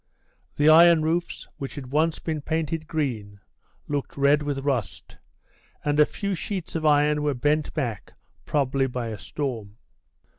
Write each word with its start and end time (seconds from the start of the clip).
The 0.55 0.67
iron 0.67 1.03
roofs, 1.03 1.47
which 1.57 1.75
had 1.75 1.91
once 1.91 2.17
been 2.17 2.41
painted 2.41 2.87
green, 2.87 3.39
looked 3.87 4.17
red 4.17 4.41
with 4.41 4.65
rust, 4.65 5.19
and 5.85 5.99
a 5.99 6.07
few 6.07 6.33
sheets 6.33 6.73
of 6.73 6.87
iron 6.87 7.21
were 7.21 7.35
bent 7.35 7.71
back, 7.75 8.13
probably 8.47 8.87
by 8.87 9.09
a 9.09 9.19
storm. 9.19 9.77